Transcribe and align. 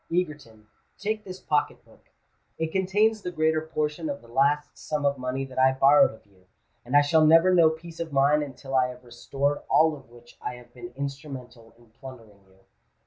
Egerton, 0.11 0.65
take 0.97 1.23
this 1.23 1.39
pocket 1.39 1.85
book: 1.85 2.09
it 2.57 2.71
contains 2.71 3.21
the 3.21 3.29
greater 3.31 3.61
portion 3.61 4.09
of 4.09 4.19
the 4.23 4.27
last 4.27 4.75
sum 4.75 5.05
of 5.05 5.15
money 5.19 5.45
that 5.45 5.59
I 5.59 5.73
borrowed 5.73 6.09
of 6.11 6.25
you; 6.25 6.47
and 6.83 6.97
I 6.97 7.01
shall 7.01 7.23
never 7.23 7.53
know 7.53 7.69
peace 7.69 7.99
of 7.99 8.11
mind, 8.11 8.41
until 8.41 8.73
I 8.73 8.87
have 8.87 9.03
restored 9.05 9.59
all 9.69 9.95
of 9.95 10.09
which 10.09 10.39
I 10.41 10.55
have 10.55 10.73
been 10.73 10.91
instrumental 10.95 11.75
in 11.77 11.91
plundering 11.91 12.41
you." 12.47 12.57